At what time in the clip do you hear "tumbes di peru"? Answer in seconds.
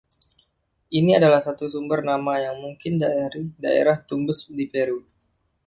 4.09-4.99